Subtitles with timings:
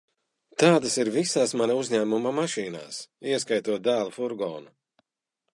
[0.61, 2.99] Tādas ir visās mana uzņēmuma mašīnās,
[3.35, 4.77] ieskaitot dēla furgonu.